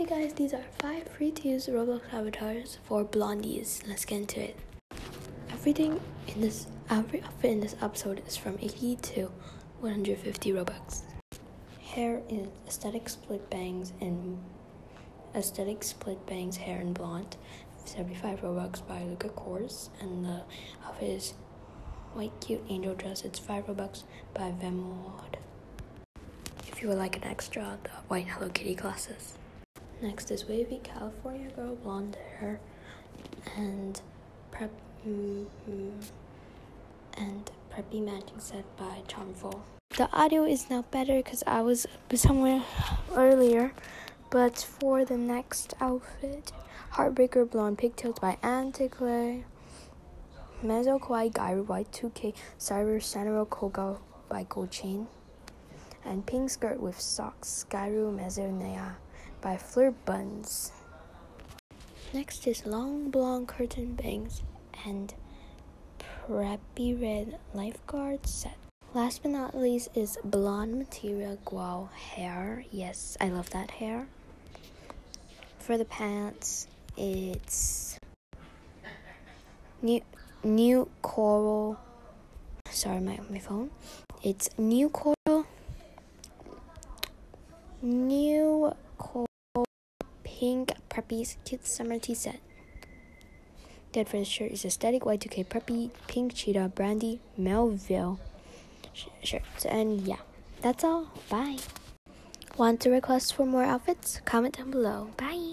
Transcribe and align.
Hey 0.00 0.06
guys, 0.06 0.32
these 0.32 0.54
are 0.54 0.64
five 0.78 1.06
free 1.08 1.30
to 1.30 1.48
use 1.48 1.66
Roblox 1.66 2.00
avatars 2.10 2.78
for 2.84 3.04
blondies. 3.04 3.86
Let's 3.86 4.06
get 4.06 4.20
into 4.20 4.40
it. 4.40 4.56
Everything 5.50 6.00
in 6.26 6.40
this 6.40 6.68
every 6.88 7.20
outfit 7.20 7.50
in 7.50 7.60
this 7.60 7.76
episode 7.82 8.22
is 8.26 8.34
from 8.34 8.56
80 8.62 8.96
to 8.96 9.30
150 9.80 10.52
Robux. 10.52 11.02
Hair 11.82 12.22
is 12.30 12.48
aesthetic 12.66 13.10
split 13.10 13.50
bangs 13.50 13.92
and 14.00 14.38
aesthetic 15.34 15.82
split 15.82 16.24
bangs 16.24 16.56
hair 16.56 16.80
and 16.80 16.94
blonde. 16.94 17.36
75 17.84 18.40
Robux 18.40 18.80
by 18.88 19.02
Luca 19.02 19.28
Kors 19.28 19.90
and 20.00 20.24
the 20.24 20.40
outfit 20.86 21.10
is 21.10 21.34
white 22.14 22.32
cute 22.40 22.62
angel 22.70 22.94
dress. 22.94 23.22
It's 23.22 23.38
5 23.38 23.66
Robux 23.66 24.04
by 24.32 24.50
Vemod. 24.50 25.34
If 26.66 26.80
you 26.80 26.88
would 26.88 26.96
like 26.96 27.16
an 27.16 27.24
extra, 27.24 27.76
the 27.82 27.90
white 28.08 28.28
Hello 28.28 28.48
Kitty 28.48 28.74
glasses. 28.74 29.34
Next 30.02 30.30
is 30.30 30.46
wavy 30.48 30.80
California 30.82 31.50
girl 31.50 31.74
blonde 31.76 32.16
hair 32.38 32.58
and 33.54 34.00
prep 34.50 34.70
mm, 35.06 35.44
and 37.18 37.50
preppy 37.70 38.02
matching 38.02 38.38
set 38.38 38.64
by 38.78 39.02
Charmful. 39.06 39.60
The 39.98 40.10
audio 40.10 40.44
is 40.44 40.70
now 40.70 40.86
better 40.90 41.16
because 41.16 41.44
I 41.46 41.60
was 41.60 41.86
somewhere 42.14 42.62
earlier, 43.14 43.74
but 44.30 44.56
for 44.56 45.04
the 45.04 45.18
next 45.18 45.74
outfit, 45.82 46.50
Heartbreaker 46.92 47.50
blonde 47.50 47.76
pigtails 47.76 48.18
by 48.20 48.38
Anticlay, 48.42 49.44
Mezzo 50.62 50.98
Kawaii 50.98 51.30
Gyaru 51.30 51.66
Y2K 51.66 52.32
Cyber 52.58 53.00
Sanero 53.02 53.46
Koga 53.46 53.98
by 54.30 54.46
Gold 54.48 54.70
Chain, 54.70 55.08
and 56.06 56.24
pink 56.24 56.48
skirt 56.48 56.80
with 56.80 56.98
socks 56.98 57.66
Gyaru 57.68 58.16
Mezzo 58.16 58.50
Nea 58.50 58.96
by 59.40 59.56
Fleur 59.56 59.92
Buns. 60.04 60.72
Next 62.12 62.46
is 62.46 62.66
long 62.66 63.10
blonde 63.10 63.48
curtain 63.48 63.94
bangs 63.94 64.42
and 64.84 65.14
preppy 65.98 67.00
red 67.00 67.38
lifeguard 67.54 68.26
set. 68.26 68.56
Last 68.92 69.22
but 69.22 69.30
not 69.30 69.56
least 69.56 69.88
is 69.94 70.18
blonde 70.24 70.76
material 70.76 71.38
guau 71.46 71.90
hair. 71.92 72.64
Yes, 72.70 73.16
I 73.20 73.28
love 73.28 73.50
that 73.50 73.70
hair. 73.70 74.08
For 75.58 75.78
the 75.78 75.84
pants, 75.84 76.66
it's 76.96 77.98
new 79.80 80.02
new 80.42 80.88
coral. 81.02 81.78
Sorry, 82.68 83.00
my 83.00 83.20
my 83.30 83.38
phone. 83.38 83.70
It's 84.22 84.50
new 84.58 84.88
coral. 84.88 85.46
New 87.82 88.29
pink 90.40 90.72
preppy 90.88 91.36
cute 91.44 91.66
summer 91.66 91.98
tea 91.98 92.14
set. 92.14 92.40
Dead 93.92 94.06
the 94.06 94.24
shirt 94.24 94.50
is 94.50 94.64
a 94.64 94.70
static 94.70 95.02
Y2K 95.02 95.44
preppy 95.46 95.90
pink 96.06 96.32
cheetah 96.34 96.72
brandy 96.74 97.20
Melville 97.36 98.18
shirts. 99.22 99.66
And 99.66 100.00
yeah, 100.00 100.24
that's 100.62 100.82
all. 100.82 101.12
Bye. 101.28 101.58
Want 102.56 102.80
to 102.80 102.90
request 102.90 103.34
for 103.34 103.44
more 103.44 103.64
outfits? 103.64 104.20
Comment 104.24 104.56
down 104.56 104.70
below. 104.70 105.10
Bye. 105.18 105.49